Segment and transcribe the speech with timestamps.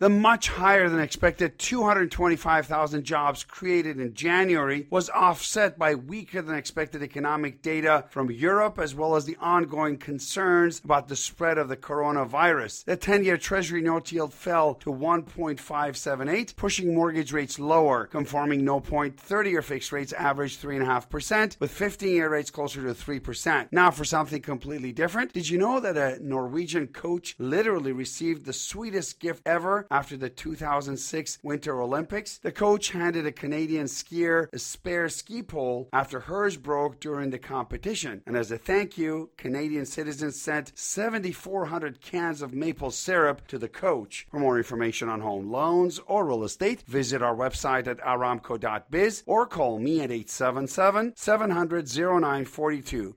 [0.00, 6.54] The much higher than expected 225,000 jobs created in January was offset by weaker than
[6.54, 11.68] expected economic data from Europe as well as the ongoing concerns about the spread of
[11.68, 12.86] the coronavirus.
[12.86, 18.06] The 10 year Treasury note yield fell to 1.578, pushing mortgage rates lower.
[18.06, 22.94] Conforming no point 30 year fixed rates averaged 3.5%, with 15 year rates closer to
[22.94, 23.68] 3%.
[23.70, 28.54] Now, for something completely different, did you know that a Norwegian coach literally received the
[28.54, 29.88] sweetest gift ever?
[29.90, 32.38] After the 2006 Winter Olympics.
[32.38, 37.38] The coach handed a Canadian skier a spare ski pole after hers broke during the
[37.38, 38.22] competition.
[38.26, 43.68] And as a thank you, Canadian citizens sent 7,400 cans of maple syrup to the
[43.68, 44.26] coach.
[44.30, 49.46] For more information on home loans or real estate, visit our website at aramco.biz or
[49.46, 53.16] call me at 877 700 0942.